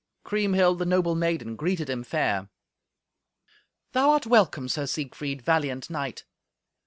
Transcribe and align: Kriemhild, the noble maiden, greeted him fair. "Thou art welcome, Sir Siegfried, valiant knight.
Kriemhild, 0.23 0.79
the 0.79 0.85
noble 0.87 1.13
maiden, 1.13 1.55
greeted 1.55 1.87
him 1.87 2.03
fair. 2.03 2.49
"Thou 3.91 4.09
art 4.09 4.25
welcome, 4.25 4.67
Sir 4.67 4.87
Siegfried, 4.87 5.43
valiant 5.43 5.91
knight. 5.91 6.23